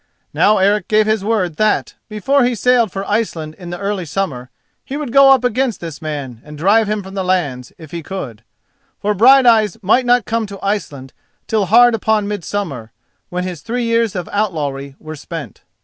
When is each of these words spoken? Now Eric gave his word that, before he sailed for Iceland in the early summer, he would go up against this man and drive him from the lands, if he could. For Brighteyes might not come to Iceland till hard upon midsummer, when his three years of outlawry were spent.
Now 0.33 0.57
Eric 0.57 0.87
gave 0.87 1.05
his 1.05 1.23
word 1.23 1.57
that, 1.57 1.93
before 2.09 2.43
he 2.43 2.55
sailed 2.55 2.91
for 2.91 3.07
Iceland 3.07 3.53
in 3.59 3.69
the 3.69 3.77
early 3.77 4.05
summer, 4.05 4.49
he 4.83 4.97
would 4.97 5.11
go 5.13 5.29
up 5.29 5.43
against 5.43 5.79
this 5.79 6.01
man 6.01 6.41
and 6.43 6.57
drive 6.57 6.89
him 6.89 7.03
from 7.03 7.13
the 7.13 7.23
lands, 7.23 7.71
if 7.77 7.91
he 7.91 8.01
could. 8.01 8.43
For 8.97 9.13
Brighteyes 9.13 9.77
might 9.83 10.07
not 10.07 10.25
come 10.25 10.47
to 10.47 10.65
Iceland 10.65 11.13
till 11.45 11.67
hard 11.67 11.93
upon 11.93 12.27
midsummer, 12.27 12.91
when 13.29 13.43
his 13.43 13.61
three 13.61 13.83
years 13.83 14.15
of 14.15 14.27
outlawry 14.29 14.95
were 14.99 15.15
spent. 15.15 15.61